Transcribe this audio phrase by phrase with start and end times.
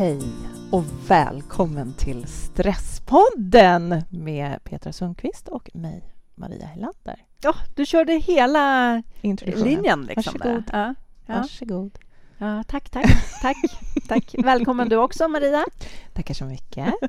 [0.00, 0.20] Hej
[0.70, 7.24] och välkommen till Stresspodden med Petra Sundqvist och mig, Maria Helander.
[7.40, 10.02] Ja, du körde hela linjen.
[10.02, 10.64] Liksom Varsågod.
[10.66, 10.78] Där.
[10.78, 10.94] Ja,
[11.26, 11.40] ja.
[11.40, 11.98] Varsågod.
[12.38, 13.06] Ja, tack, tack,
[13.42, 13.56] tack,
[14.08, 14.34] tack.
[14.44, 15.64] Välkommen du också, Maria.
[16.12, 16.94] Tackar så mycket.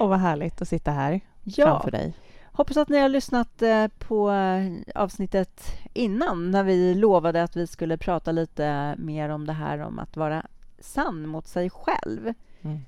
[0.00, 2.14] och vad härligt att sitta här Ja, framför dig.
[2.52, 5.62] Hoppas att ni har lyssnat eh, på eh, avsnittet
[5.92, 10.16] innan när vi lovade att vi skulle prata lite mer om det här om att
[10.16, 10.46] vara
[10.78, 12.34] sann mot sig själv.
[12.62, 12.80] Mm.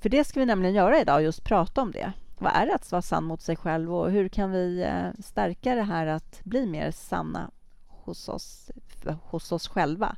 [0.00, 2.12] För det ska vi nämligen göra idag, just prata om det.
[2.38, 5.74] Vad är det att vara sann mot sig själv och hur kan vi eh, stärka
[5.74, 7.50] det här att bli mer sanna
[7.88, 8.70] hos oss,
[9.22, 10.16] hos oss själva?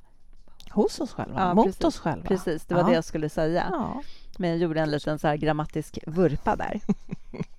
[0.71, 1.85] Hos oss själva, Ja, mot precis.
[1.85, 2.27] oss själva.
[2.29, 2.89] Precis, det var Ja.
[2.89, 3.67] det jag skulle säga.
[3.71, 4.03] Ja.
[4.39, 6.81] Men jag gjorde en liten så grammatisk vurpa där.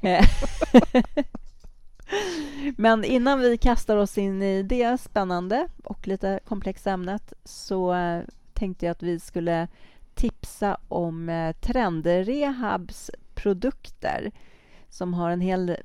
[0.00, 0.28] Eh.
[2.76, 8.22] Men innan vi kastar oss in i det spännande och lite komplexa ämnet så eh,
[8.54, 9.68] tänkte jag att vi skulle
[10.14, 14.30] tipsa om eh, Trendrehabs produkter
[14.88, 15.76] som har en hel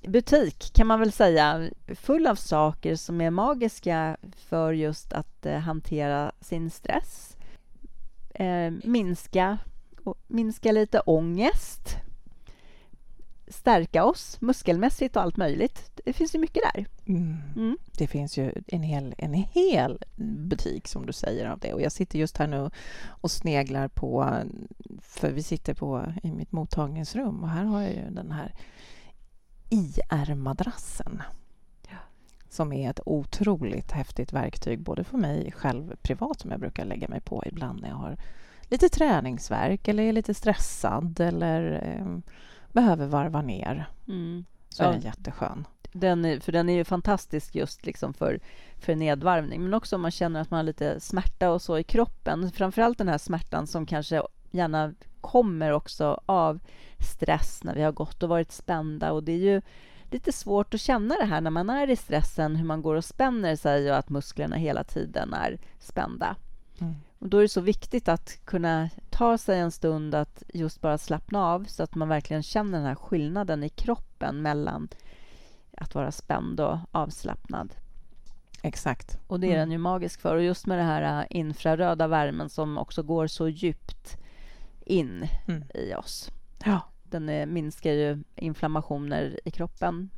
[0.00, 6.32] butik, kan man väl säga, full av saker som är magiska för just att hantera
[6.40, 7.36] sin stress.
[8.84, 9.58] Minska,
[10.26, 11.96] minska lite ångest
[13.48, 15.90] stärka oss muskelmässigt och allt möjligt.
[16.04, 16.86] Det finns ju mycket där.
[17.06, 17.36] Mm.
[17.56, 17.78] Mm.
[17.98, 19.98] Det finns ju en hel, en hel
[20.48, 21.72] butik, som du säger, av det.
[21.72, 22.70] Och jag sitter just här nu
[23.06, 24.34] och sneglar på...
[25.00, 28.54] För vi sitter på, i mitt mottagningsrum och här har jag ju den här
[29.70, 31.22] IR-madrassen
[32.54, 37.08] som är ett otroligt häftigt verktyg både för mig själv privat som jag brukar lägga
[37.08, 38.16] mig på ibland när jag har
[38.62, 42.18] lite träningsverk eller är lite stressad eller eh,
[42.74, 43.88] behöver varva ner.
[44.08, 44.44] Mm.
[44.68, 44.92] Så är Ja.
[44.92, 45.66] den jätteskön.
[45.92, 48.40] Den är, för den är ju fantastisk just liksom för,
[48.76, 51.82] för nedvarvning, men också om man känner att man har lite smärta och så i
[51.84, 52.50] kroppen.
[52.50, 56.60] Framförallt den här smärtan som kanske gärna kommer också av
[57.00, 59.12] stress när vi har gått och varit spända.
[59.12, 59.62] Och det är ju
[60.10, 63.04] lite svårt att känna det här när man är i stressen, hur man går och
[63.04, 66.36] spänner sig och att musklerna hela tiden är spända.
[66.80, 66.94] Mm.
[67.24, 70.98] Och då är det så viktigt att kunna ta sig en stund att just bara
[70.98, 74.88] slappna av så att man verkligen känner den här skillnaden i kroppen mellan
[75.76, 77.74] att vara spänd och avslappnad.
[78.62, 79.18] Exakt.
[79.26, 79.60] Och det är Mm.
[79.60, 80.36] den ju magisk för.
[80.36, 84.16] Och just med den här äh, infraröda värmen som också går så djupt
[84.86, 85.64] in Mm.
[85.74, 86.30] i oss.
[86.64, 86.80] Ja.
[87.02, 90.10] Den är, minskar ju inflammationer i kroppen,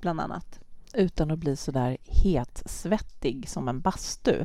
[0.00, 0.60] bland annat.
[0.94, 4.44] utan att bli så där hetsvettig som en bastu.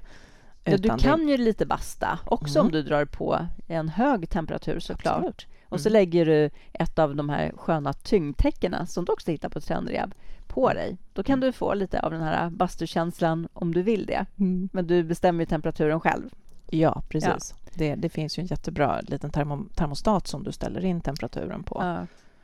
[0.66, 2.66] Ja, du kan ju lite basta också Mm.
[2.66, 5.16] om du drar på en hög temperatur såklart.
[5.18, 5.48] Absolut.
[5.70, 5.94] Och så Mm.
[5.94, 10.14] lägger du ett av de här sköna tyngdtäckena som du också hittar på Trendrehab
[10.48, 10.98] på dig.
[11.14, 11.48] Då kan Mm.
[11.48, 14.26] du få lite av den här bastukänslan om du vill det.
[14.40, 14.70] Mm.
[14.74, 16.30] Men du bestämmer ju temperaturen själv.
[16.70, 17.54] Ja, precis.
[17.74, 21.78] Det, det finns ju en jättebra liten termo, termostat som du ställer in temperaturen på.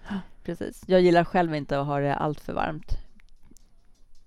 [0.10, 0.84] Ja, precis.
[0.88, 2.98] Jag gillar själv inte att ha det allt för varmt.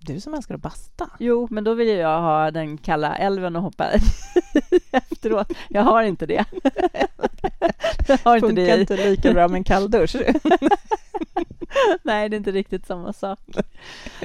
[0.05, 1.09] Du som älskar att basta.
[1.19, 3.89] Jo, men då vill jag ha den kalla älven och hoppa
[4.91, 5.51] efteråt.
[5.69, 6.45] Jag har inte det.
[8.07, 8.79] jag har inte Funkar det.
[8.81, 10.15] inte lika bra med en kalldusch.
[12.03, 13.39] Nej, det är inte riktigt samma sak.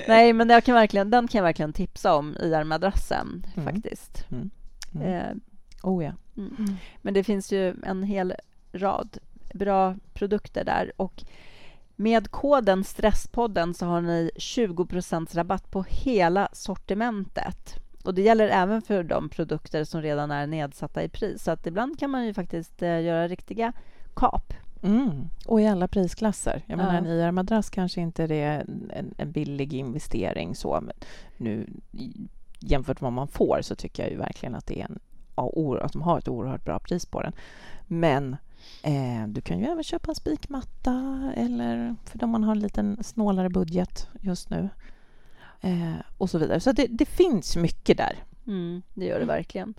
[0.09, 3.73] Nej, men jag kan verkligen, den kan jag verkligen tipsa om, IR-madrassen, Mm.
[3.75, 4.25] faktiskt.
[4.31, 4.51] Mm.
[4.95, 5.07] Mm.
[5.15, 5.37] Eh,
[5.83, 6.13] Oh ja.
[6.37, 6.77] mm.
[7.03, 8.35] Men det finns ju en hel
[8.73, 9.19] rad
[9.55, 10.93] bra produkter där.
[10.97, 11.23] Och
[12.01, 17.75] med koden Stresspodden så har ni 20% rabatt på hela sortimentet.
[18.05, 21.43] Och Det gäller även för de produkter som redan är nedsatta i pris.
[21.43, 23.73] Så att ibland kan man ju faktiskt eh, göra riktiga
[24.15, 24.55] kap.
[24.83, 25.29] Mm.
[25.47, 26.63] Och i alla prisklasser.
[26.67, 26.99] Jag menar, Ja.
[26.99, 30.97] en IR-madrass kanske inte är en, en billig investering så, men
[31.37, 31.67] nu
[32.61, 34.99] jämfört med vad man får så tycker jag ju verkligen att det är en
[35.81, 37.33] att de har ett oerhört bra pris på den.
[37.87, 38.37] Men
[38.83, 43.05] eh, du kan ju även köpa en spikmatta eller för om man har en liten
[43.05, 44.69] snålare budget just nu.
[45.61, 46.61] Eh, och så vidare.
[46.61, 48.25] Så det, det finns mycket där.
[48.47, 49.37] Mm, det gör det Mm.
[49.37, 49.75] verkligen.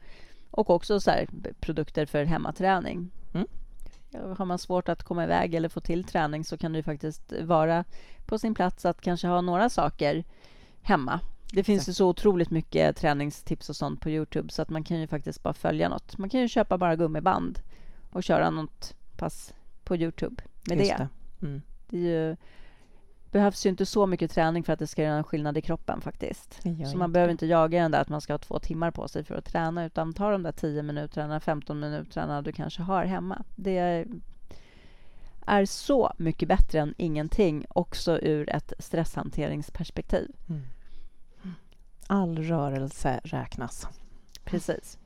[0.51, 1.27] Och också så här,
[1.59, 3.11] produkter för hemmaträning.
[3.33, 3.47] Mm.
[4.37, 7.33] Har man svårt att komma iväg eller få till träning så kan det ju faktiskt
[7.41, 7.83] vara
[8.25, 10.23] på sin plats att kanske ha några saker
[10.81, 11.19] hemma.
[11.53, 14.99] Det finns ju så otroligt mycket träningstips och sånt på Youtube så att man kan
[14.99, 16.17] ju faktiskt bara följa något.
[16.17, 17.59] Man kan ju köpa bara gummiband
[18.11, 19.53] och köra något pass
[19.83, 21.09] på Youtube med Just det.
[21.39, 21.45] det.
[21.45, 21.61] Mm.
[21.87, 22.35] Det ju,
[23.31, 26.01] behövs ju inte så mycket träning för att det ska göra en skillnad i kroppen
[26.01, 26.61] faktiskt.
[26.63, 27.31] Så man inte behöver det.
[27.31, 29.85] inte jaga den där att man ska ha två timmar på sig för att träna
[29.85, 33.43] utan ta de där 10 minuterna, 15 minuterna du kanske har hemma.
[33.55, 34.07] Det
[35.45, 40.31] är så mycket bättre än ingenting också ur ett stresshanteringsperspektiv.
[40.49, 40.61] Mm.
[42.07, 43.87] All rörelse räknas.
[44.43, 44.97] Precis.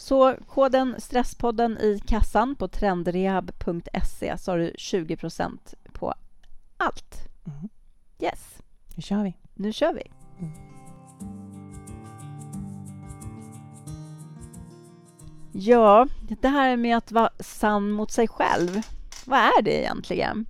[0.00, 5.58] Så koden Stresspodden i kassan på trendrehab.se så har du 20%
[5.92, 6.14] på
[6.76, 7.28] allt.
[7.46, 7.68] Mm.
[8.18, 8.58] Yes,
[8.94, 9.34] Nu kör vi.
[9.54, 10.10] nu kör vi.
[10.38, 10.52] Mm.
[15.52, 16.06] Ja,
[16.40, 18.80] det här med att vara sann mot sig själv.
[19.24, 20.46] Vad är det egentligen?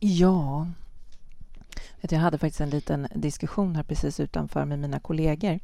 [0.00, 0.66] Ja.
[2.00, 5.60] Jag hade faktiskt en liten diskussion här precis utanför med mina kollegor.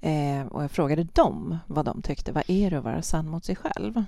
[0.00, 2.32] Eh, och jag frågade dem vad de tyckte.
[2.32, 4.04] Vad är det att vara sann mot sig själv?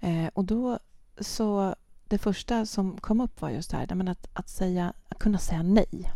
[0.00, 0.78] Eh, och då
[1.20, 1.74] så
[2.08, 5.38] det första som kom upp var just det här men att, att, säga, att kunna
[5.38, 6.12] säga nej.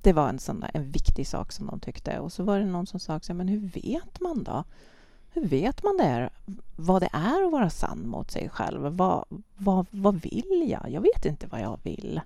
[0.00, 2.18] Det var en, sån där, en viktig sak som de tyckte.
[2.18, 4.64] Och så var det någon som sa också, men hur vet man då?
[5.32, 6.30] Hur vet man det,
[6.76, 8.82] vad det är att vara sann mot sig själv?
[8.82, 9.24] Vad,
[9.56, 10.90] vad, vad vill jag?
[10.90, 12.20] Jag vet inte vad jag vill.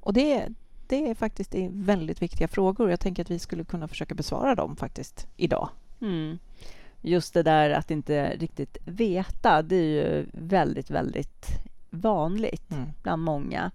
[0.00, 0.48] Och det,
[0.88, 2.90] det är faktiskt det är väldigt viktiga frågor.
[2.90, 5.68] Jag tänker att vi skulle kunna försöka besvara dem faktiskt idag.
[6.00, 6.38] Mm.
[7.02, 11.46] Just det där att inte riktigt veta, det är ju väldigt, väldigt
[11.90, 12.88] vanligt Mm.
[13.02, 13.70] bland många.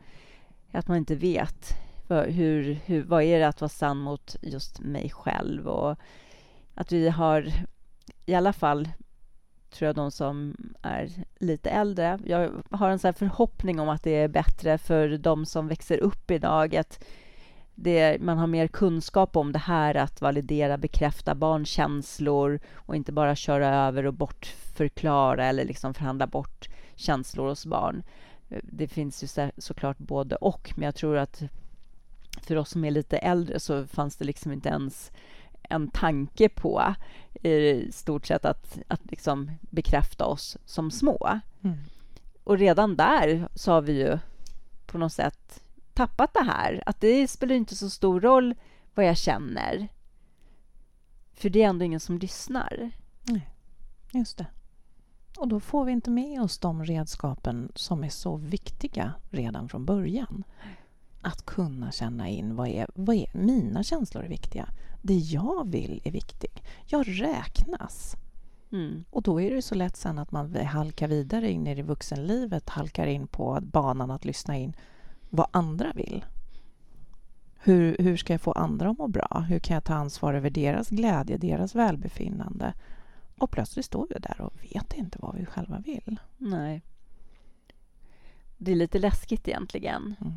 [0.72, 1.70] Att man inte vet
[2.08, 5.98] vad, hur, hur, vad är det att vara sann mot just mig själv och
[6.76, 7.54] att vi har
[8.26, 8.90] i alla fall
[9.72, 11.10] tror jag de som är
[11.40, 12.20] lite äldre.
[12.26, 15.98] Jag har en sån här förhoppning om att det är bättre för de som växer
[15.98, 16.76] upp idag.
[16.76, 17.04] Att
[17.76, 23.12] det, man har mer kunskap om det här att validera, bekräfta barns känslor och inte
[23.12, 28.04] bara köra över och bortförklara eller liksom förhandla bort känslor hos barn.
[28.64, 31.44] Det finns ju så, såklart både och, men jag tror att
[32.42, 35.12] för oss som är lite äldre så fanns det liksom inte ens
[35.64, 36.84] en tanke på
[37.44, 41.40] i stort sett att, att liksom bekräfta oss som små.
[41.62, 41.78] Mm.
[42.44, 44.20] Och redan där så har vi ju
[44.86, 46.84] på något sätt tappat det här.
[46.86, 48.56] Att det spelar inte så stor roll
[48.96, 49.88] vad jag känner.
[51.34, 52.92] För det är ändå ingen som lyssnar.
[54.12, 54.46] Just det.
[55.38, 59.86] Och då får vi inte med oss de redskapen som är så viktiga redan från
[59.86, 60.44] början.
[61.22, 64.70] Att kunna känna in vad är, vad är mina känslor är viktiga.
[65.02, 66.60] Det jag vill är viktigt.
[66.86, 68.16] Jag räknas.
[68.72, 69.06] Mm.
[69.10, 73.08] Och då är det så lätt sen att man halkar vidare in i vuxenlivet, halkar
[73.08, 74.74] in på banan att lyssna in
[75.30, 76.26] vad andra vill.
[77.64, 79.46] Hur, hur ska jag få andra att må bra?
[79.50, 82.74] Hur kan jag ta ansvar över deras glädje, deras välbefinnande?
[83.38, 86.20] Och plötsligt står vi där och vet inte vad vi själva vill.
[86.38, 86.82] Nej.
[88.58, 90.16] Det är lite läskigt egentligen.
[90.22, 90.34] Mm.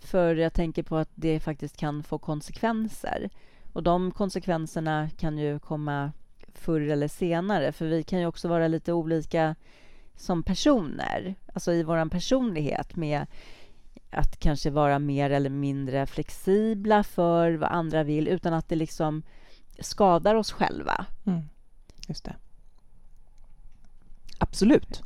[0.00, 3.30] För jag tänker på att det faktiskt kan få konsekvenser.
[3.72, 6.12] Och de konsekvenserna kan ju komma
[6.54, 7.72] förr eller senare.
[7.72, 9.54] För vi kan ju också vara lite olika
[10.16, 11.34] som personer.
[11.52, 13.26] Alltså i vår personlighet med
[14.10, 19.22] att kanske vara mer eller mindre flexibla för vad andra vill utan att det liksom
[19.78, 21.06] skadar oss själva.
[21.26, 21.42] Mm.
[22.08, 22.36] Just det.
[24.38, 25.02] Absolut.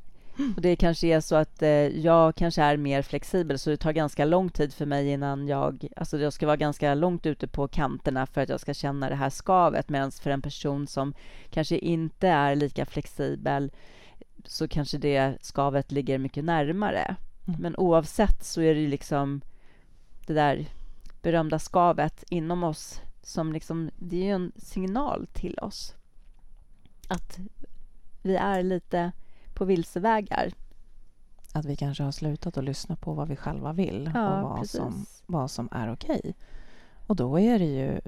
[0.56, 3.92] Och det kanske är så att eh, jag kanske är mer flexibel så det tar
[3.92, 5.88] ganska lång tid för mig innan jag...
[5.96, 9.14] Alltså jag ska vara ganska långt ute på kanterna för att jag ska känna det
[9.14, 11.14] här skavet medan för en person som
[11.50, 13.70] kanske inte är lika flexibel
[14.44, 17.16] så kanske det skavet ligger mycket närmare.
[17.48, 17.60] Mm.
[17.60, 19.40] Men oavsett så är det liksom
[20.26, 20.66] det där
[21.22, 25.94] berömda skavet inom oss som liksom, det är ju en signal till oss
[27.10, 27.38] att
[28.22, 29.12] vi är lite
[29.60, 30.52] på vilsevägar.
[31.52, 34.60] Att vi kanske har slutat att lyssna på vad vi själva vill Ja, och vad
[34.60, 34.76] precis.
[34.76, 36.34] som, vad som är okej.
[37.06, 38.00] Och då är det ju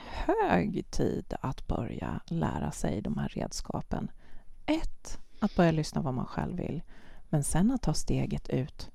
[0.00, 4.10] hög tid att börja lära sig de här redskapen.
[4.66, 6.82] Ett, att börja lyssna vad man själv vill.
[7.28, 8.90] Men sen att ta steget ut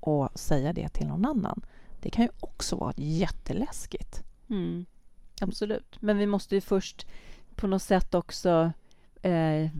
[0.00, 1.62] och säga det till någon annan.
[2.00, 4.22] Det kan ju också vara jätteläskigt.
[4.50, 4.86] Mm,
[5.40, 6.02] absolut.
[6.02, 7.06] Men vi måste ju först
[7.56, 8.72] på något sätt också
[9.22, 9.70] eh,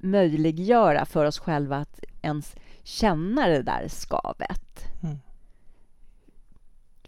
[0.00, 4.84] möjliggöra för oss själva att ens känna det där skavet.
[5.02, 5.18] Mm.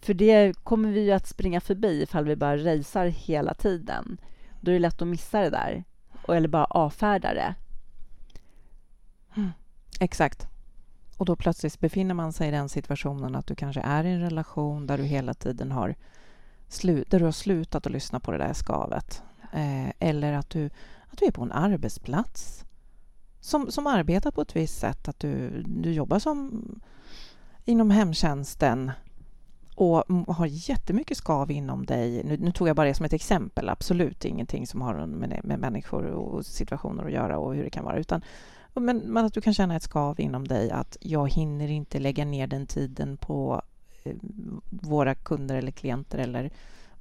[0.00, 4.18] För det kommer vi ju att springa förbi ifall vi bara racear hela tiden.
[4.60, 5.84] Då är det lätt att missa det där.
[6.28, 7.54] Eller bara avfärda det.
[10.00, 10.46] Exakt.
[11.16, 14.20] Och då plötsligt befinner man sig i den situationen att du kanske är i en
[14.20, 15.94] relation där du hela tiden har,
[16.68, 19.22] slu- där du har slutat att lyssna på det där skavet.
[19.52, 20.70] Eh, eller att du,
[21.16, 22.64] att du är på en arbetsplats
[23.40, 25.08] som, som arbetar på ett visst sätt.
[25.08, 26.64] Att du, du jobbar som
[27.64, 28.90] inom hemtjänsten
[29.74, 32.24] och har jättemycket skav inom dig.
[32.24, 35.58] Nu, nu tog jag bara det som ett exempel, absolut ingenting som har med, med
[35.58, 37.98] människor och situationer att göra och hur det kan vara.
[37.98, 38.22] Utan
[38.74, 42.24] men, men att du kan känna ett skav inom dig att jag hinner inte lägga
[42.24, 43.62] ner den tiden på
[44.04, 44.16] eh,
[44.70, 46.50] våra kunder eller klienter eller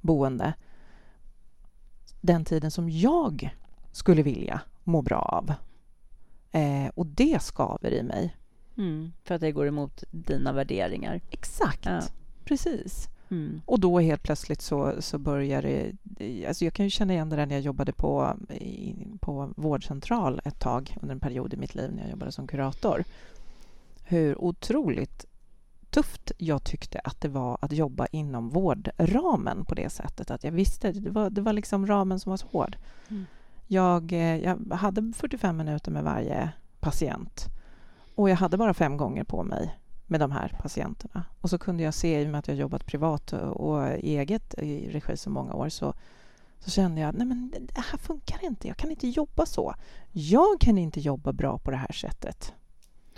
[0.00, 0.54] boende.
[2.20, 3.56] den tiden som jag
[3.96, 5.52] skulle vilja må bra av.
[6.52, 8.36] Eh, och det skaver i mig.
[8.76, 11.20] Mm, för att det går emot dina värderingar.
[11.30, 12.00] Exakt, Ja.
[12.44, 13.08] precis.
[13.28, 13.60] Mm.
[13.66, 15.92] Och då helt plötsligt så, så börjar det...
[16.48, 20.40] Alltså jag kan ju känna igen det där när jag jobbade på, i, på vårdcentral
[20.44, 23.04] ett tag under en period i mitt liv när jag jobbade som kurator.
[24.04, 25.26] Hur otroligt
[25.90, 30.30] tufft jag tyckte att det var att jobba inom vårdramen på det sättet.
[30.30, 32.76] Att jag visste, det var, det var liksom ramen som var så hård.
[33.08, 33.26] Mm.
[33.66, 37.46] Jag, eh, jag hade 45 minuter med varje patient
[38.14, 41.24] och jag hade bara fem gånger på mig med de här patienterna.
[41.40, 44.88] Och så kunde jag se, i och med att jag jobbat privat och, eget i
[44.90, 45.94] regi så många år, så,
[46.58, 48.68] så kände jag nej men det här funkar inte.
[48.68, 49.74] Jag kan inte jobba så.
[50.12, 52.54] Jag kan inte jobba bra på det här sättet.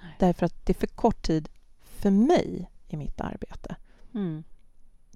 [0.02, 0.16] Nej.
[0.18, 1.48] Därför att det är för kort tid
[1.80, 3.76] för mig i mitt arbete.
[4.14, 4.44] Mm.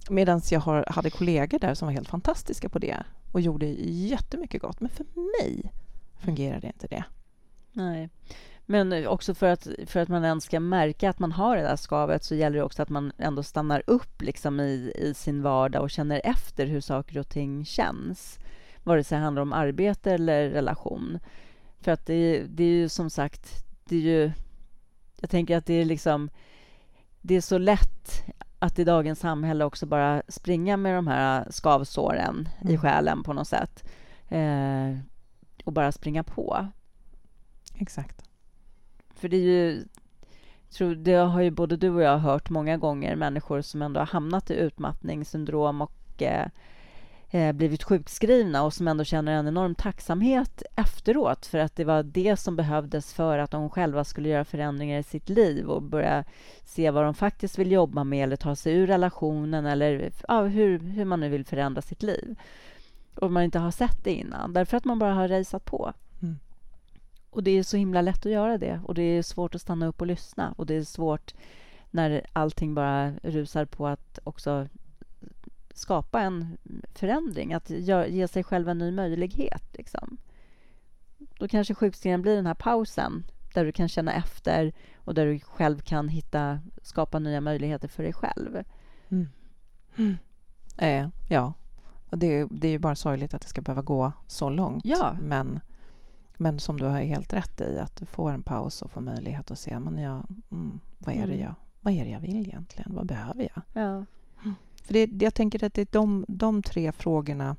[0.09, 4.61] Medan jag har, hade kollegor där som var helt fantastiska på det och gjorde jättemycket
[4.61, 4.79] gott.
[4.79, 5.73] Men för mig
[6.19, 7.03] fungerade inte det.
[7.73, 8.09] Nej.
[8.65, 11.75] Men också för att, för att man ens ska märka att man har det där
[11.75, 15.81] skavet så gäller det också att man ändå stannar upp liksom i, i sin vardag
[15.81, 18.39] och känner efter hur saker och ting känns.
[18.83, 21.19] Vare sig det handlar om arbete eller relation.
[21.79, 24.31] För att det, det är ju som sagt, det är ju...
[25.19, 26.29] Jag tänker att det är liksom...
[27.21, 28.23] Det är så lätt
[28.63, 32.81] att i dagens samhälle också bara springa med de här skavsåren i Mm.
[32.81, 33.83] själen på något sätt.
[34.29, 34.97] Eh,
[35.65, 36.67] och bara springa på.
[37.75, 38.23] Exakt.
[39.15, 39.85] För det är ju...
[40.69, 44.07] Tror, det har ju både du och jag hört många gånger, människor som ändå har
[44.07, 46.47] hamnat i utmattningssyndrom och eh,
[47.33, 52.03] eh, blivit sjukskrivna och som ändå känner en enorm tacksamhet efteråt för att det var
[52.03, 56.23] det som behövdes för att de själva skulle göra förändringar i sitt liv och börja
[56.63, 60.79] se vad de faktiskt vill jobba med eller ta sig ur relationen eller ja, hur,
[60.79, 62.35] hur man nu vill förändra sitt liv.
[63.15, 65.93] Och man inte har sett det innan, därför att man bara har rejsat på.
[66.21, 66.39] Mm.
[67.29, 69.87] Och det är så himla lätt att göra det och det är svårt att stanna
[69.87, 71.33] upp och lyssna och det är svårt
[71.91, 74.67] när allting bara rusar på att också
[75.73, 76.57] skapa en
[76.93, 77.69] förändring, att
[78.09, 79.63] ge sig själv en ny möjlighet.
[79.73, 80.17] Liksom.
[81.39, 85.39] Då kanske sjukskrivningen blir den här pausen där du kan känna efter och där du
[85.39, 88.63] själv kan hitta, skapa nya möjligheter för dig själv.
[89.09, 89.27] Mm.
[89.95, 90.17] Mm.
[90.77, 91.53] Eh, ja,
[92.09, 94.85] och det, det är ju bara sorgligt att det ska behöva gå så långt.
[94.85, 95.17] Ja.
[95.21, 95.59] Men,
[96.37, 99.51] men som du har helt rätt i, att du får en paus och får möjlighet
[99.51, 101.39] att se men jag, mm, vad, är det Mm.
[101.39, 102.95] jag, vad är det jag vill egentligen?
[102.95, 103.83] Vad behöver jag?
[103.83, 104.05] Ja.
[104.83, 107.55] För det, jag tänker att det är de, de tre frågorna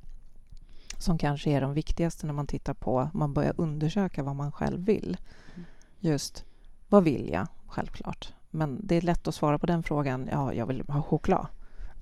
[0.98, 4.84] som kanske är de viktigaste när man tittar på, man börjar undersöka vad man själv
[4.84, 5.16] vill.
[5.54, 5.66] Mm.
[6.00, 6.44] Just,
[6.88, 7.46] vad vill jag?
[7.66, 8.32] Självklart.
[8.50, 11.46] Men det är lätt att svara på den frågan, ja, jag vill ha choklad.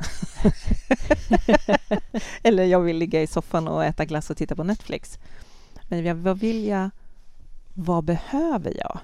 [2.43, 5.19] Eller jag vill ligga i soffan och äta glass och titta på Netflix.
[5.89, 6.91] Men vad vill jag?
[7.75, 8.99] Vad behöver jag?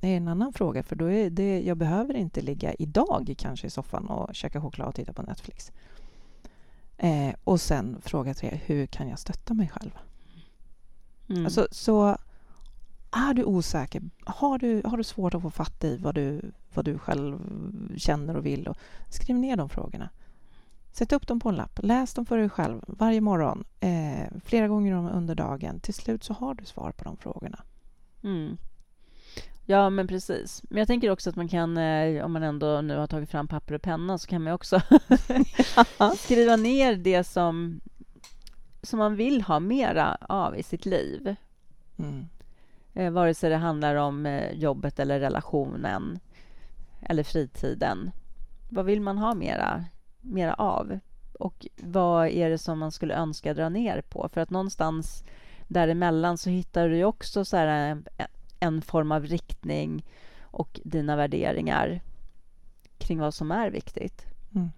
[0.00, 3.66] Det är en annan fråga, för då är det, jag behöver inte ligga idag kanske
[3.66, 5.72] i soffan och käka choklad och titta på Netflix.
[6.96, 9.98] Eh, och sen fråga tre, hur kan jag stötta mig själv?
[11.28, 11.44] Mm.
[11.44, 12.16] Alltså, så
[13.10, 16.84] är du osäker, har du, har du svårt att få fatt i vad du, vad
[16.84, 17.38] du själv
[17.96, 18.76] känner och vill, och
[19.10, 20.08] skriv ner de frågorna.
[20.92, 24.68] Sätt upp dem på en lapp, läs dem för dig själv varje morgon, eh, flera
[24.68, 25.80] gånger under dagen.
[25.80, 27.62] Till slut så har du svar på de frågorna.
[28.22, 28.56] Mm.
[29.68, 30.62] Ja, men precis.
[30.68, 33.48] Men jag tänker också att man kan, eh, om man ändå nu har tagit fram
[33.48, 34.80] papper och penna, så kan man också
[36.18, 37.80] skriva ner det som,
[38.82, 41.36] som man vill ha mera av i sitt liv.
[41.98, 42.28] Mm.
[42.94, 46.18] Eh, vare sig det handlar om eh, jobbet eller relationen
[47.00, 48.10] eller fritiden.
[48.68, 49.84] Vad vill man ha mera,
[50.20, 50.98] mera av?
[51.38, 54.28] Och vad är det som man skulle önska dra ner på?
[54.32, 55.24] För att någonstans
[55.68, 58.02] däremellan så hittar du ju också så här
[58.60, 60.04] en form av riktning
[60.40, 62.00] och dina värderingar
[62.98, 64.26] kring vad som är viktigt.
[64.54, 64.70] Mm.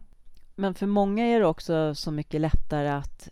[0.54, 3.28] Men för många är det också så mycket lättare att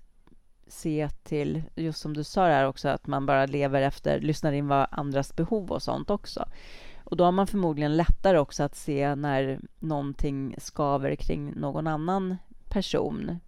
[0.69, 4.69] se till, just som du sa där också, att man bara lever efter, lyssnar in
[4.69, 6.49] vad andras behov och sånt också.
[7.05, 12.37] Och då har man förmodligen lättare också att se när någonting skaver kring någon annan
[12.69, 13.39] person.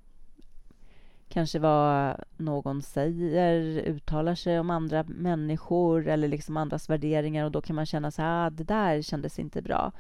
[1.29, 7.61] Kanske vad någon säger, uttalar sig om andra människor eller liksom andras värderingar och då
[7.61, 9.93] kan man känna så här, ah, det där kändes inte bra.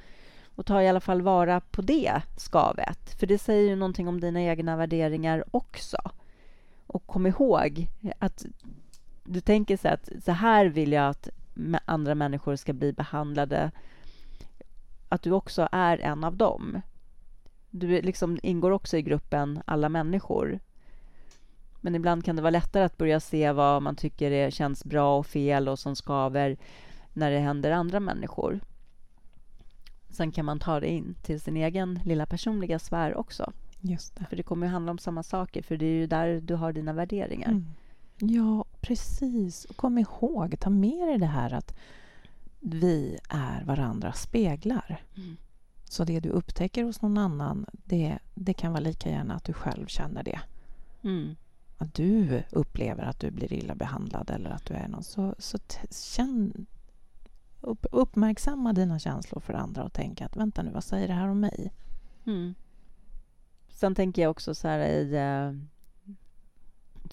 [0.54, 4.20] Och ta i alla fall vara på det skavet, för det säger ju någonting om
[4.20, 5.99] dina egna värderingar också.
[6.87, 8.47] Och kom ihåg att
[9.25, 11.28] du tänker så här att så här vill jag att
[11.85, 13.70] andra människor ska bli behandlade.
[15.08, 16.80] Att du också är en av dem.
[17.70, 20.58] Du liksom ingår också i gruppen alla människor.
[21.80, 25.18] Men ibland kan det vara lättare att börja se vad man tycker är, känns bra
[25.18, 26.56] och fel och som skaver
[27.12, 28.61] när det händer andra människor.
[30.11, 33.52] Sen kan man ta det in till sin egen lilla personliga sfär också.
[33.80, 34.26] Just det.
[34.28, 36.73] För det kommer ju handla om samma saker, för det är ju där du har
[36.73, 37.50] dina värderingar.
[37.50, 37.64] Mm.
[38.18, 39.64] Ja, precis.
[39.64, 41.75] Och kom ihåg, ta med dig det här att
[42.61, 45.02] vi är varandras speglar.
[45.16, 45.37] Mm.
[45.85, 49.52] Så det du upptäcker hos någon annan, det, det kan vara lika gärna att du
[49.52, 50.40] själv känner det.
[51.02, 51.37] Mm.
[51.78, 55.02] Att du upplever att du blir illa behandlad eller att du är någon.
[55.02, 55.58] Så, så
[55.90, 56.66] känn,
[57.61, 61.28] upp, uppmärksamma dina känslor för andra och tänk att vänta nu, vad säger det här
[61.28, 61.73] om mig?
[62.26, 62.54] Mm.
[63.68, 65.14] Sen tänker jag också så här i...
[65.16, 65.52] Eh,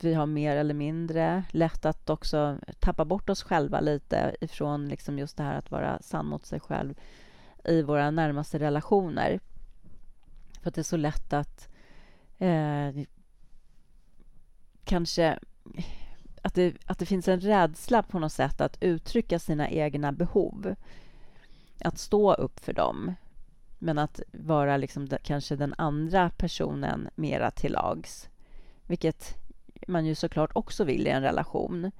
[0.01, 5.19] vi har mer eller mindre lätt att också tappa bort oss själva lite ifrån liksom
[5.19, 6.95] just det här att vara sann mot sig själv
[7.63, 9.39] i våra närmaste relationer.
[10.61, 11.69] För att det är så lätt att
[12.37, 13.05] eh,
[14.85, 15.39] kanske
[16.41, 20.75] att det, att det finns en rädsla på något sätt att uttrycka sina egna behov.
[21.79, 23.13] Att stå upp för dem.
[23.79, 28.29] Men att vara liksom kanske den andra personen mera till lags.
[28.83, 29.37] Vilket
[29.87, 31.91] man ju såklart också vill i en relation.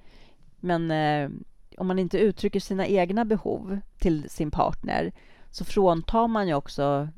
[0.60, 1.30] Men eh,
[1.78, 5.12] om man inte uttrycker sina egna behov till sin partner
[5.52, 7.10] så fråntar man ju också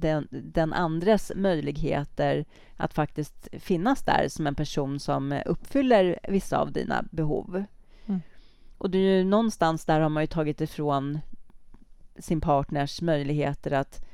[0.00, 2.44] den, den andres möjligheter
[2.76, 7.64] att faktiskt finnas där som en person som uppfyller vissa av dina behov.
[8.06, 8.20] Mm.
[8.78, 11.18] Och det är ju någonstans där har man ju tagit ifrån
[12.18, 14.04] sin partners möjligheter att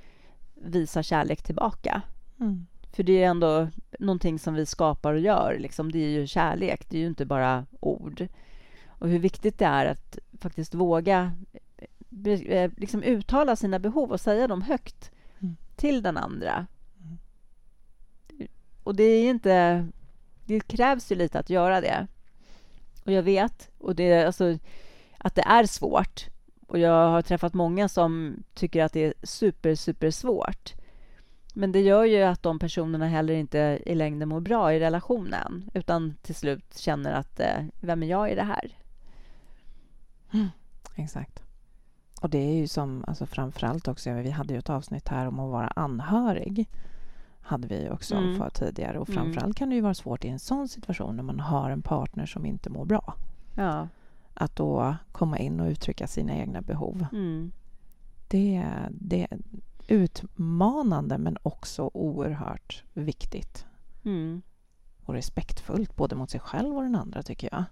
[0.55, 2.03] visa kärlek tillbaka.
[2.41, 2.67] Mm.
[2.93, 5.57] För det är ändå någonting som vi skapar och gör.
[5.59, 5.92] Liksom.
[5.92, 8.27] Det är ju kärlek, det är ju inte bara ord.
[8.87, 11.33] Och hur viktigt det är att faktiskt våga
[12.47, 15.12] eh, liksom uttala sina behov och säga dem högt.
[15.83, 16.66] Till den andra.
[17.01, 18.49] Mm.
[18.83, 19.87] Och det är inte...
[20.45, 22.07] Det krävs ju lite att göra det.
[23.05, 24.59] Och jag vet och det, alltså,
[25.18, 26.27] att det är svårt.
[26.66, 30.73] Och jag har träffat många som tycker att det är super, super svårt.
[31.55, 35.71] Men det gör ju att de personerna heller inte i längden mår bra i relationen
[35.75, 38.77] utan till slut känner att eh, vem är jag i det här?
[40.33, 40.49] Mm,
[40.97, 41.41] exakt.
[42.23, 45.41] Och det är ju som, alltså framförallt också, vi hade ju ett avsnitt här om
[45.41, 46.69] att vara anhörig.
[47.41, 48.39] Hade vi också mm.
[48.39, 48.99] för tidigare.
[48.99, 49.23] Och mm.
[49.23, 52.27] framförallt kan det ju vara svårt i en sån situation när man har en partner
[52.27, 53.15] som inte mår bra.
[53.55, 53.89] Ja.
[54.35, 57.07] Att då komma in och uttrycka sina egna behov.
[57.13, 57.53] Mm.
[58.29, 59.27] Det, det,
[59.89, 63.67] utmanande men också oerhört viktigt.
[64.05, 64.43] Mm.
[65.05, 67.65] Och respektfullt både mot sig själv och den andra, tycker jag.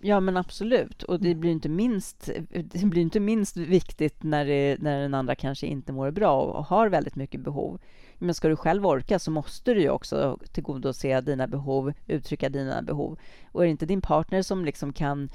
[0.00, 1.02] Ja, men absolut.
[1.02, 5.34] Och det blir inte minst, det blir inte minst viktigt när, det, när den andra
[5.34, 7.80] kanske inte mår bra och har väldigt mycket behov.
[8.18, 12.82] Men ska du själv orka så måste du ju också tillgodose dina behov, uttrycka dina
[12.82, 13.18] behov.
[13.52, 15.28] Och är det inte din partner som liksom kan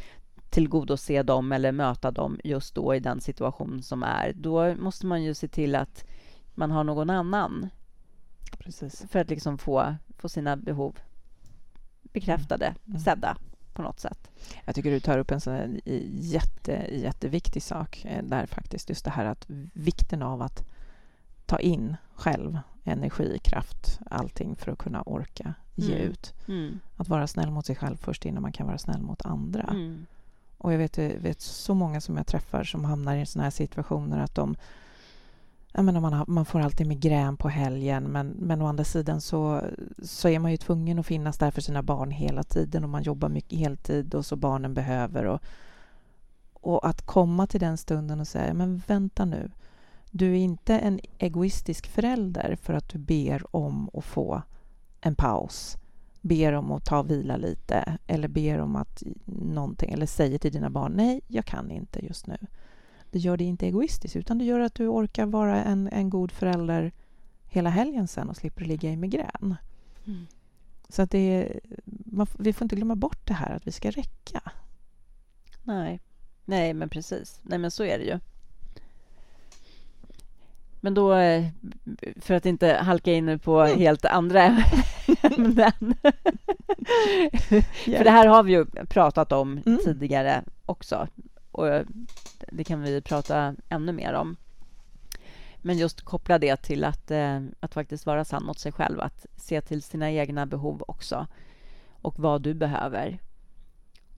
[0.50, 5.24] tillgodose dem eller möta dem just då i den situation som är, då måste man
[5.24, 6.06] ju se till att
[6.56, 7.70] man har någon annan.
[8.60, 9.06] Precis.
[9.10, 11.00] För att liksom få, få sina behov
[12.02, 12.78] bekräftade, mm.
[12.88, 13.00] mm.
[13.00, 13.38] sedda
[13.74, 14.30] på något sätt.
[14.66, 15.80] Jag tycker du tar upp en sån
[16.12, 18.90] jätte, jätteviktig sak eh, där faktiskt.
[18.90, 20.64] Just det här att vikten av att
[21.46, 26.08] ta in själv energi, kraft, allting för att kunna orka ge mm.
[26.08, 26.34] ut.
[26.48, 26.80] Mm.
[26.98, 29.64] Att vara snäll mot sig själv först innan man kan vara snäll mot andra.
[29.64, 30.06] Mm.
[30.58, 34.20] Och jag vet, vet så många som jag träffar som hamnar i såna här situationer
[34.20, 34.56] att de
[35.74, 39.22] jag menar, man, har, man får alltid migrän på helgen men, men å andra sidan
[39.22, 39.62] så,
[40.04, 43.04] så är man ju tvungen att finnas där för sina barn hela tiden och man
[43.04, 45.26] jobbar mycket heltid och så barnen behöver.
[45.26, 45.42] Och,
[46.54, 49.52] och att komma till den stunden och säga, men vänta nu.
[50.12, 54.42] Du är inte en egoistisk förälder för att du ber om att få
[55.02, 55.78] en paus
[56.22, 60.52] ber om att ta och vila lite eller ber om att någonting eller säger till
[60.52, 62.38] dina barn nej, jag kan inte just nu
[63.14, 66.32] det gör dig inte egoistisk utan det gör att du orkar vara en, en god
[66.32, 66.92] förälder
[67.44, 69.56] hela helgen sen och slipper ligga i migrän.
[70.06, 70.28] Mm.
[70.90, 74.42] Så att det man, vi får inte glömma bort det här att vi ska räcka.
[75.64, 76.00] Nej,
[76.46, 77.40] nej men precis.
[77.44, 78.20] Nej men så är det ju.
[80.82, 81.48] Men då, eh,
[82.16, 83.80] för att inte halka in på mm.
[83.80, 84.44] helt andra
[85.22, 85.96] ämnen.
[87.86, 89.80] för det här har vi ju pratat om mm.
[89.84, 91.08] tidigare också.
[91.52, 91.68] Och
[92.52, 94.36] det kan vi prata ännu mer om.
[95.58, 99.26] Men just koppla det till att, eh, att faktiskt vara sann mot sig själv, att
[99.36, 101.28] se till sina egna behov också
[102.02, 103.20] och vad du behöver.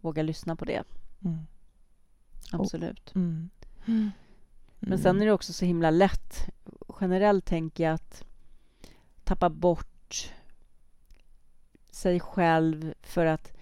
[0.02, 0.84] Våga lyssna på det.
[1.26, 1.38] Mm.
[2.52, 3.16] Absolut.
[3.16, 3.50] Mm.
[3.86, 4.12] Mm.
[4.80, 6.48] Men sen är det också så himla lätt.
[7.02, 8.24] Generellt tänker jag att
[9.24, 10.32] tappa bort
[11.92, 13.55] sig själv för att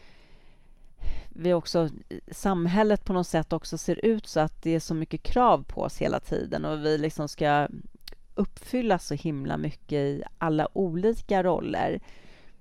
[1.36, 4.93] vi också, eh, samhället på något sätt också ser ut så att det är så
[4.93, 7.67] mycket krav på oss hela tiden och vi liksom ska
[8.36, 12.02] uppfylla så himla mycket i alla olika roller.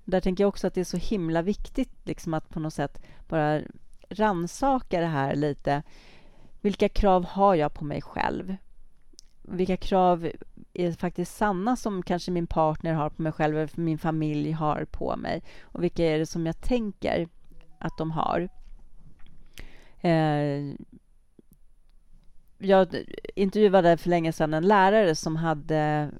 [0.04, 3.02] Där tänker jag också att det är så himla viktigt liksom att på något sätt
[3.28, 3.60] bara
[4.08, 5.82] ransaka det här lite.
[6.60, 8.56] Vilka krav har jag på mig själv?
[9.42, 10.30] Vilka krav
[10.72, 14.84] är faktiskt sanna som kanske min partner har på mig själv eller min familj har
[14.84, 15.42] på mig?
[15.62, 17.28] Och vilka är det som jag tänker
[17.78, 18.48] att de har?
[20.02, 20.74] Eh,
[22.58, 26.10] jag intervjuade för länge sedan en lärare som hade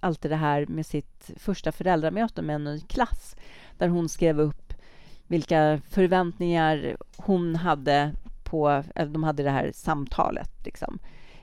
[0.00, 3.36] alltid det här med sitt första föräldramöte med en ny klass
[3.78, 4.74] där hon skrev upp
[5.26, 8.12] vilka förväntningar hon hade
[8.44, 8.82] på...
[8.94, 10.50] De hade det här samtalet.
[10.64, 10.98] Liksom.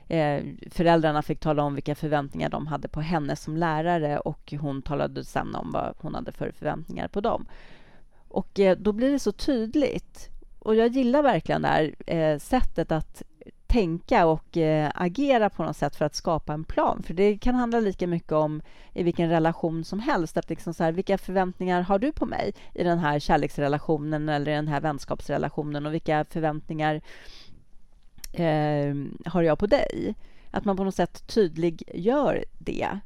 [0.08, 4.82] Eh, föräldrarna fick tala om vilka förväntningar de hade på henne som lärare och hon
[4.82, 7.46] talade sen om vad hon hade för förväntningar på dem.
[8.28, 10.30] Och eh, då blir det så tydligt.
[10.64, 13.22] Och jag gillar verkligen det här eh, sättet att
[13.66, 17.02] tänka och eh, agera på något sätt för att skapa en plan.
[17.02, 20.36] För det kan handla lika mycket om i vilken relation som helst.
[20.36, 24.52] Att liksom så här, vilka förväntningar har du på mig i den här kärleksrelationen eller
[24.52, 27.00] i den här vänskapsrelationen och vilka förväntningar
[28.32, 30.14] eh, har jag på dig?
[30.50, 32.98] Att man på något sätt tydliggör det.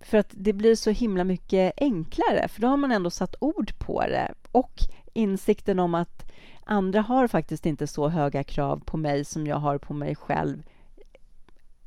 [0.00, 3.78] För att det blir så himla mycket enklare, för då har man ändå satt ord
[3.78, 4.34] på det.
[4.52, 4.80] Och
[5.12, 6.25] insikten om att
[6.66, 10.62] andra har faktiskt inte så höga krav på mig som jag har på mig själv.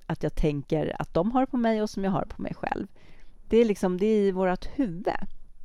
[0.06, 2.88] Att jag tänker att de har på mig och som jag har på mig själv.
[3.50, 5.08] Det är liksom det är i vårt huvud.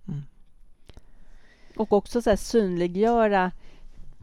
[0.09, 0.23] Mm.
[1.77, 3.53] Och också så här, synliggöra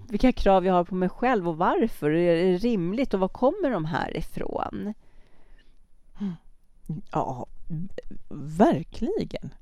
[0.09, 2.11] vilka krav jag har på mig själv och varför.
[2.11, 4.93] Är det rimligt och var kommer de här ifrån?
[6.19, 6.33] Mm.
[7.11, 7.47] Ja,
[8.57, 9.53] verkligen.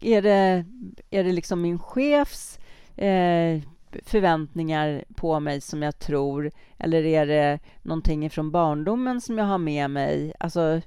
[0.00, 0.64] Är det,
[1.10, 2.58] är det liksom min chefs
[2.96, 3.62] eh,
[4.02, 9.58] förväntningar på mig som jag tror eller är det någonting från barndomen som jag har
[9.58, 10.32] med mig?
[10.38, 10.80] Alltså,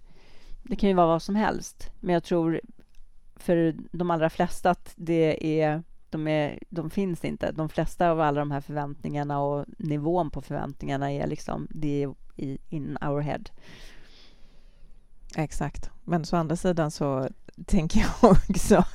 [0.63, 2.61] det kan ju vara vad som helst, men jag tror
[3.35, 7.51] för de allra flesta att det är de, är, de finns inte.
[7.51, 12.57] De flesta av alla de här förväntningarna och nivån på förväntningarna är liksom det är
[12.69, 13.43] in our head.
[15.35, 15.89] Exakt.
[16.03, 17.29] Men å andra sidan så
[17.65, 18.85] tänker jag också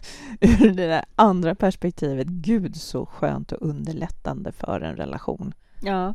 [0.40, 2.26] ur det där andra perspektivet.
[2.26, 5.54] Gud, så skönt och underlättande för en relation.
[5.80, 6.14] Ja.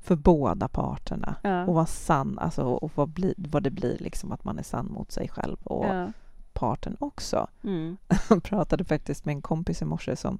[0.00, 1.36] För båda parterna.
[1.42, 1.66] Ja.
[1.66, 4.86] Och vara sann, alltså, och vad, bli, vad det blir liksom att man är sann
[4.86, 6.12] mot sig själv och ja.
[6.52, 7.46] parten också.
[7.64, 7.96] Mm.
[8.28, 10.38] Jag pratade faktiskt med en kompis i morse som,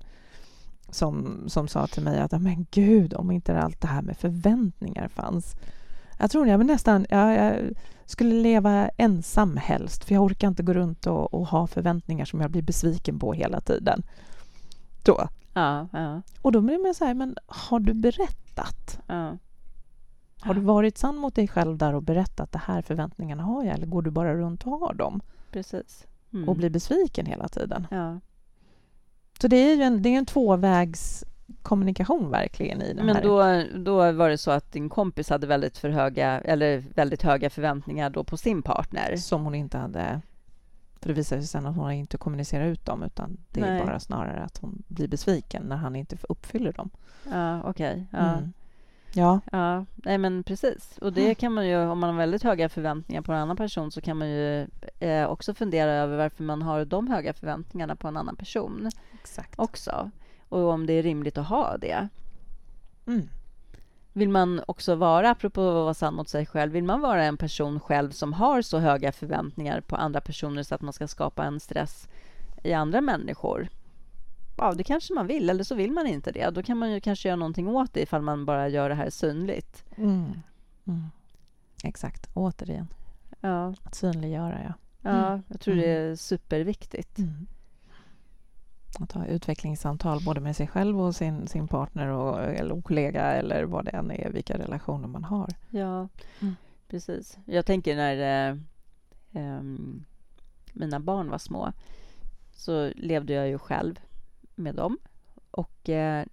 [0.89, 5.09] som, som sa till mig att men gud, om inte allt det här med förväntningar
[5.09, 5.57] fanns
[6.19, 7.71] jag tror jag nästan jag, jag
[8.07, 12.41] skulle leva ensam helst, för jag orkar inte gå runt och, och, ha förväntningar som
[12.41, 14.03] jag blir besviken på hela tiden.
[15.05, 15.29] Då.
[15.55, 16.23] Ja, ja.
[16.43, 19.01] Och då blir man så här, men har du berättat?
[19.07, 19.39] Ja.
[20.41, 23.75] Har du varit sann mot dig själv där och berättat det här förväntningarna har jag,
[23.75, 25.21] eller går du bara runt och har dem?
[25.51, 26.07] Precis.
[26.33, 26.49] Mm.
[26.49, 27.87] Och blir besviken hela tiden.
[27.91, 28.21] Ja.
[29.41, 31.25] Så det är ju en, det är en tvåvägs
[31.65, 35.79] kommunikation verkligen i det Men då, då var det så att din kompis hade väldigt
[35.79, 39.17] för höga, eller väldigt höga förväntningar då på sin partner?
[39.17, 40.21] Som hon inte hade...
[41.01, 43.81] För det visade sig sen att hon inte kommunicerat ut dem utan det Nej.
[43.81, 46.91] är bara snarare att hon blir besviken när han inte uppfyller dem.
[47.33, 47.93] Ja, okej.
[47.93, 48.05] Okay.
[48.11, 48.33] Ja.
[48.33, 48.53] Mm.
[49.15, 49.41] Ja.
[49.53, 49.85] ja.
[49.95, 50.99] Nej, men precis.
[50.99, 53.91] Och det kan man ju, om man har väldigt höga förväntningar på en annan person
[53.91, 54.67] så kan man ju
[55.01, 58.91] eh, också fundera över varför man har de höga förväntningarna på en annan person.
[59.15, 59.59] Exakt.
[59.59, 60.11] Också
[60.49, 62.09] och om det är rimligt att ha det.
[63.07, 63.29] Mm.
[64.13, 67.37] Vill man också vara, apropå att vara sann mot sig själv, vill man vara en
[67.37, 71.45] person själv som har så höga förväntningar på andra personer så att man ska skapa
[71.45, 72.09] en stress
[72.63, 73.69] i andra människor?
[74.57, 76.51] Ja, det kanske man vill, eller så vill man inte det.
[76.51, 79.11] Då kan man ju kanske göra någonting åt det ifall man bara gör det här
[79.11, 79.85] synligt.
[79.97, 80.33] Mm.
[80.85, 81.05] Mm.
[81.85, 82.89] Exakt, återigen.
[83.41, 83.75] Ja.
[83.83, 84.73] Att synliggöra, ja.
[85.11, 87.19] Ja, jag tror det är superviktigt.
[87.19, 87.47] Mm
[89.03, 93.65] att ha utvecklingssamtal både med sig själv och sin, sin partner och, eller kollega eller
[93.65, 95.49] vad det än är, vilka relationer man har.
[95.71, 96.09] Ja,
[96.41, 96.55] mm.
[96.89, 97.39] precis.
[97.45, 98.57] Jag tänker när eh,
[99.43, 99.63] eh,
[100.73, 101.73] mina barn var små
[102.53, 104.01] så levde jag ju själv
[104.55, 104.99] med dem.
[105.51, 106.27] Och eh,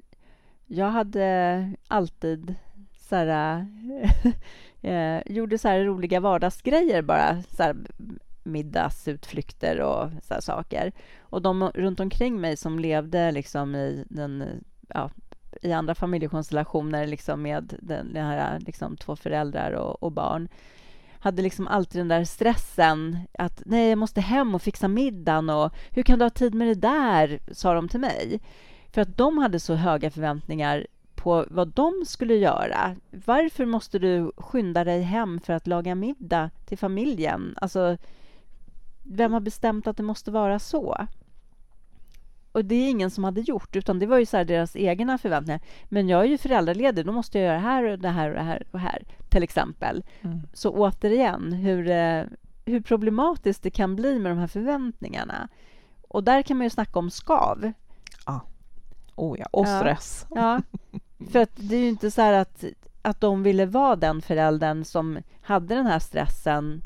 [0.66, 2.56] jag hade alltid
[3.12, 3.66] så här,
[4.82, 7.42] eh, gjorde så här roliga vardagsgrejer bara.
[7.42, 7.76] Så här,
[8.44, 10.92] middagsutflykter och så saker.
[11.20, 15.10] Och de runt omkring mig som levde liksom i, den, ja,
[15.62, 20.48] i andra familjekonstellationer liksom med den, den här liksom två föräldrar och, och, barn
[21.20, 25.74] hade liksom alltid den där stressen att nej, jag måste hem och fixa middagen och
[25.92, 28.40] hur kan du ha tid med det där, sa de till mig.
[28.92, 32.96] För att de hade så höga förväntningar på vad de skulle göra.
[33.26, 37.58] Varför måste du skynda dig hem för att laga middag till familjen?
[37.62, 37.98] Alltså,
[39.04, 41.08] vem har bestämt att det måste vara så?
[42.52, 45.62] Och det är ingen som hade gjort, utan det var ju så deras egna förväntningar.
[45.90, 48.36] Men jag är ju föräldraledig, då måste jag göra det här och det här och
[48.36, 50.04] det här och här, till exempel.
[50.22, 50.42] Mm.
[50.54, 52.24] Så återigen, hur, eh,
[52.66, 55.48] hur problematiskt det kan bli med de här förväntningarna.
[56.08, 57.72] Och där kan man ju snacka om skav.
[58.26, 58.42] Ja.
[59.16, 60.26] Oh ja, och stress.
[60.30, 60.62] Ja,
[60.92, 61.00] ja.
[61.32, 62.64] för att det är ju inte så att,
[63.02, 66.82] att de ville vara den föräldern som hade den här stressen.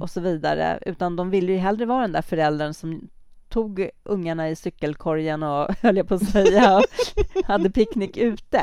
[0.00, 3.08] Och så vidare, utan de ville ju hellre vara den där föräldern som
[3.48, 6.82] tog ungarna i cykelkorgen och, höll jag på att säga,
[7.44, 8.62] hade picknick ute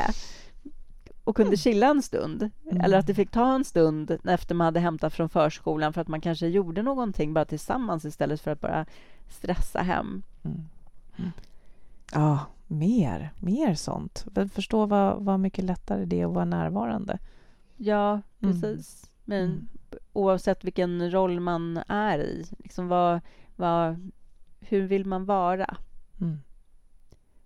[1.24, 2.50] och kunde chilla en stund.
[2.70, 2.80] Mm.
[2.80, 6.08] Eller att det fick ta en stund efter man hade hämtat från förskolan för att
[6.08, 8.86] man kanske gjorde någonting bara tillsammans istället för att bara
[9.28, 10.22] stressa hem.
[10.44, 10.68] Mm.
[11.16, 11.30] Mm.
[12.12, 14.26] Ja, mer, mer sånt.
[14.52, 17.18] Förstå vad, vad mycket lättare det är att vara närvarande.
[17.76, 18.22] Ja, mm.
[18.40, 19.10] precis.
[19.24, 19.68] Men mm.
[20.12, 23.20] Oavsett vilken roll man är i, liksom vad,
[23.56, 24.10] vad,
[24.60, 25.76] hur vill man vara?
[26.20, 26.38] Mm.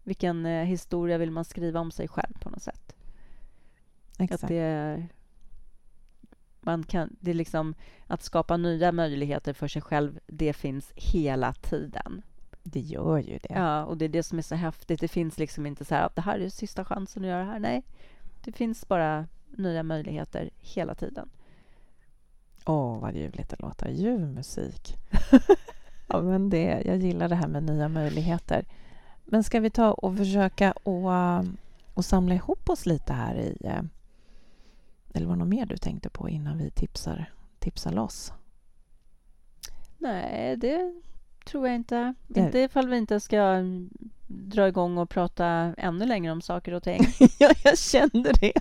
[0.03, 2.97] Vilken eh, historia vill man skriva om sig själv på något sätt?
[4.19, 4.43] Exakt.
[4.43, 5.07] Att det,
[6.61, 7.75] man kan, det är liksom
[8.07, 12.23] att skapa nya möjligheter för sig själv, det finns hela tiden.
[12.63, 13.55] Det gör ju det.
[13.55, 15.01] Ja, och det är det som är så häftigt.
[15.01, 17.59] Det finns liksom inte så här, det här är sista chansen att göra det här.
[17.59, 17.85] Nej,
[18.45, 21.31] det finns bara nya möjligheter hela tiden.
[22.69, 23.89] Åh, oh, vad ljuvligt det låter.
[23.89, 24.97] Ljuv musik.
[26.07, 28.65] ja, men det, jag gillar det här med nya möjligheter.
[29.25, 31.11] Men ska vi ta och försöka och,
[31.95, 33.57] och samla ihop oss lite här i...
[33.61, 33.83] Eh,
[35.15, 38.33] eller var det något mer du tänkte på innan vi tipsar, tipsar loss?
[39.99, 40.95] Nej, det
[41.45, 42.15] tror jag inte.
[42.27, 42.45] Nej.
[42.45, 43.63] Inte ifall vi inte ska
[44.27, 45.47] dra igång och prata
[45.79, 47.01] ännu längre om saker och ting.
[47.39, 48.53] ja, jag kände det.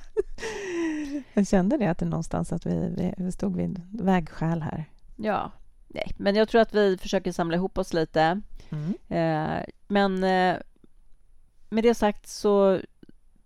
[1.37, 4.85] Jag kände det, att det någonstans att vi, vi stod vid vägskäl här.
[5.15, 5.51] Ja,
[5.87, 8.41] nej, men jag tror att vi försöker samla ihop oss lite.
[8.69, 8.93] Mm.
[9.09, 10.57] Eh, men eh,
[11.69, 12.79] med det sagt så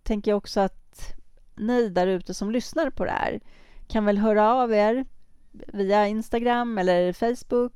[0.03, 1.15] tänker jag också att
[1.55, 3.39] ni där ute som lyssnar på det här
[3.87, 5.05] kan väl höra av er
[5.51, 7.73] via Instagram eller Facebook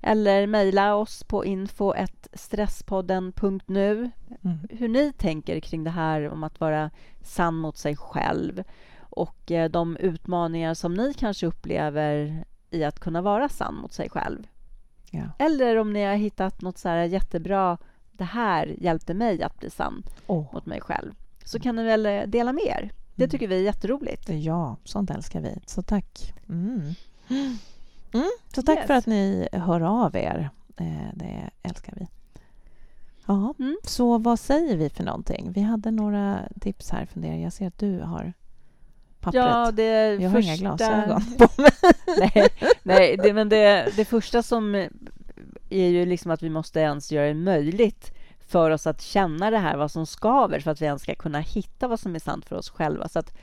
[0.00, 4.10] eller mejla oss på info.stresspodden.nu
[4.44, 4.58] mm.
[4.70, 6.90] hur ni tänker kring det här om att vara
[7.22, 8.64] sann mot sig själv
[9.18, 14.10] och eh, de utmaningar som ni kanske upplever i att kunna vara sann mot sig
[14.10, 14.46] själv.
[15.10, 15.22] Ja.
[15.38, 17.78] Eller om ni har hittat något så här jättebra,
[18.12, 20.52] det här hjälpte mig att bli sann oh.
[20.52, 21.12] mot mig själv,
[21.44, 22.92] så kan ni väl eh, dela med er.
[23.14, 23.30] Det mm.
[23.30, 24.28] tycker vi är jätteroligt.
[24.28, 25.58] Ja, sånt älskar vi.
[25.66, 26.34] Så tack.
[26.48, 26.94] Mm.
[28.12, 28.86] Mm, så tack yes.
[28.86, 30.50] för att ni hör av er.
[30.76, 32.06] Eh, det älskar vi.
[33.26, 33.76] Ja, mm.
[33.84, 35.52] Så vad säger vi för någonting?
[35.52, 37.06] Vi hade några tips här.
[37.06, 37.36] Funderar.
[37.36, 38.32] Jag ser att du har
[39.20, 39.44] pappret.
[39.44, 41.70] Ja, det jag har inga glasögon på mig.
[42.18, 42.48] nej,
[42.82, 44.74] nej det, men det, det första som
[45.70, 48.12] är ju liksom att vi måste ens göra det möjligt
[48.48, 51.40] för oss att känna det här, vad som skaver, för att vi ens ska kunna
[51.40, 53.08] hitta vad som är sant för oss själva.
[53.08, 53.36] Så att,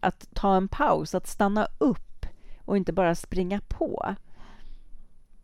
[0.00, 2.26] att ta en paus, att stanna upp
[2.64, 4.14] och inte bara springa på.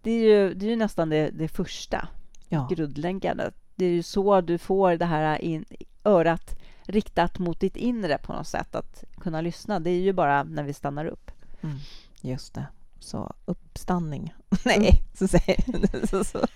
[0.02, 2.08] Det är ju, det är ju nästan det, det första
[2.48, 2.68] ja.
[2.70, 3.50] grundläggande.
[3.74, 5.64] Det är ju så du får det här in,
[6.04, 9.80] örat riktat mot ditt inre på något sätt, att kunna lyssna.
[9.80, 11.30] Det är ju bara när vi stannar upp.
[11.62, 11.76] Mm,
[12.20, 12.66] just det.
[13.00, 14.34] Så uppstanning.
[14.64, 16.46] Nej, så säger så, så.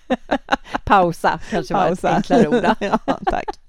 [0.85, 2.09] Pausa kanske Pausa.
[2.09, 2.75] var ett enklare ord.
[2.79, 3.59] ja, tack.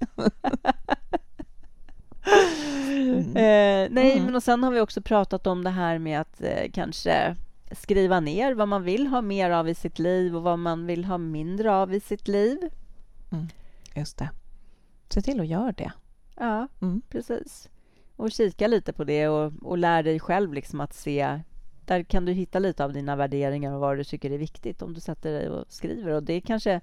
[2.95, 3.27] Mm.
[3.27, 4.25] Eh, nej, mm.
[4.25, 7.35] men och sen har vi också pratat om det här med att eh, kanske
[7.71, 11.05] skriva ner vad man vill ha mer av i sitt liv och vad man vill
[11.05, 12.57] ha mindre av i sitt liv.
[13.31, 13.47] Mm.
[13.95, 14.29] Just det.
[15.09, 15.91] Se till att göra det.
[16.35, 17.01] Ja, mm.
[17.09, 17.69] precis.
[18.15, 21.39] Och kika lite på det och, och lär dig själv liksom att se
[21.85, 24.93] där kan du hitta lite av dina värderingar och vad du tycker är viktigt om
[24.93, 26.11] du sätter dig och skriver.
[26.11, 26.81] Och Det kanske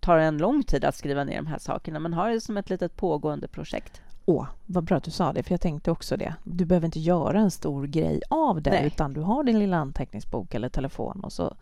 [0.00, 2.70] tar en lång tid att skriva ner de här sakerna men har det som ett
[2.70, 4.02] litet pågående projekt.
[4.24, 6.34] Åh, vad bra att du sa det, för jag tänkte också det.
[6.44, 8.86] Du behöver inte göra en stor grej av det, Nej.
[8.86, 11.56] utan du har din lilla anteckningsbok eller telefon och så...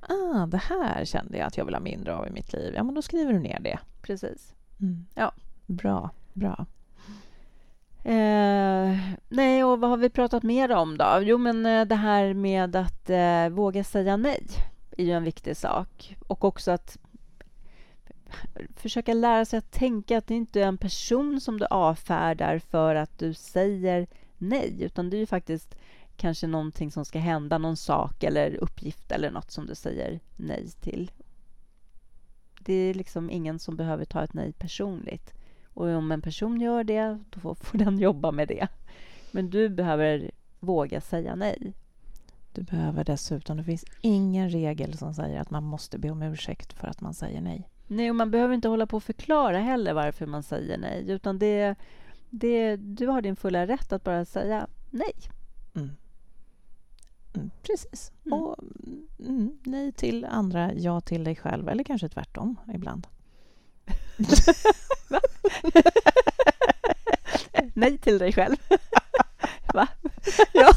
[0.00, 2.74] Ah, det här kände jag att jag vill ha mindre av i mitt liv.
[2.76, 3.78] Ja, men då skriver du ner det.
[4.02, 4.54] Precis.
[4.80, 5.06] Mm.
[5.14, 5.32] Ja.
[5.66, 6.66] Bra, bra.
[8.04, 11.18] Eh, nej, och vad har vi pratat mer om då?
[11.22, 14.46] Jo, men eh, det här med att eh, våga säga nej
[14.96, 16.16] är ju en viktig sak.
[16.26, 16.98] Och också att
[18.76, 22.94] försöka lära sig att tänka att det inte är en person som du avfärdar för
[22.94, 24.06] att du säger
[24.38, 25.76] nej, utan det är ju faktiskt
[26.16, 30.70] kanske någonting som ska hända, någon sak eller uppgift eller något som du säger nej
[30.80, 31.10] till.
[32.60, 35.34] Det är liksom ingen som behöver ta ett nej personligt.
[35.74, 38.68] Och om en person gör det, då får, den jobba med det.
[39.30, 41.74] Men du behöver våga säga nej.
[42.52, 46.72] Du behöver dessutom, det finns ingen regel som säger att man måste be om ursäkt
[46.72, 47.68] för att man säger nej.
[47.86, 51.38] Nej, och man behöver inte hålla på och förklara heller varför man säger nej, utan
[51.38, 51.74] det,
[52.30, 55.12] det, du har din fulla rätt att bara säga nej.
[55.74, 55.90] Mm.
[57.34, 58.12] Mm, precis.
[58.26, 58.38] Mm.
[58.38, 58.56] Och
[59.18, 63.06] mm, nej till andra, ja till dig själv, eller kanske tvärtom ibland.
[67.74, 68.56] nej till dig själv.
[69.74, 69.86] Va?
[70.52, 70.70] Ja.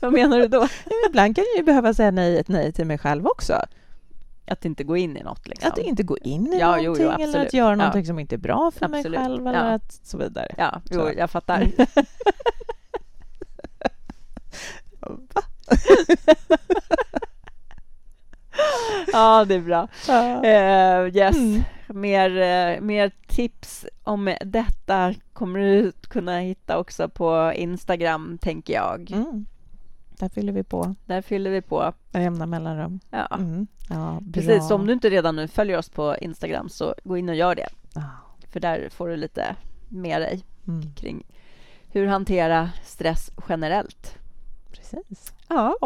[0.00, 0.68] Vad menar du då?
[0.84, 3.62] Ja, ibland kan jag ju behöva säga nej, ett nej till mig själv också.
[4.46, 5.70] Att inte gå in i något liksom.
[5.72, 7.74] Att inte gå in i Ja, jo, jo, någonting eller att göra Ja.
[7.76, 9.20] någonting som inte är bra för mig Absolut.
[9.20, 9.74] själv eller Ja.
[9.74, 10.54] att så vidare.
[10.58, 11.12] Ja, jo, Så.
[11.18, 11.68] jag fattar.
[19.12, 19.88] ja, det är bra.
[20.08, 20.44] Ja.
[20.44, 21.36] Eh, yes.
[21.36, 21.62] Mm.
[21.88, 29.10] Mer, eh, mer tips om detta kommer du kunna hitta också på Instagram, tänker jag.
[29.10, 29.46] Mm.
[30.18, 31.92] Där fyller vi på Där fyller vi på.
[32.12, 33.00] med jämna mellanrum.
[33.10, 33.26] Ja.
[33.38, 33.66] Mm.
[33.90, 34.20] Ja.
[34.32, 37.34] Precis, så om du inte redan nu följer oss på Instagram så gå in och
[37.34, 37.68] gör det.
[37.94, 38.02] Ja.
[38.50, 39.56] För där får du lite
[39.88, 40.94] med dig Mm.
[40.94, 41.26] kring
[41.92, 44.18] hur hantera stress generellt.
[44.72, 45.32] Precis.
[45.48, 45.76] Ja,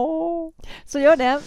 [0.84, 1.40] så gör det.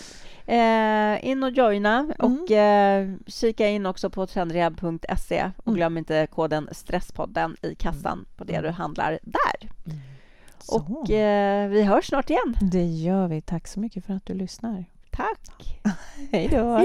[0.52, 5.76] Eh, in och joina och eh, kika in också på trendrehab.se och Mm.
[5.78, 8.64] glöm inte koden Stresspodden i kassan på det Mm.
[8.64, 9.70] du handlar där.
[10.60, 10.76] Så.
[10.76, 12.56] Och eh, vi hörs snart igen.
[12.72, 13.42] Det gör vi.
[13.42, 14.86] Tack så mycket för att du lyssnar.
[15.12, 15.80] Tack!
[16.32, 16.78] Hej då!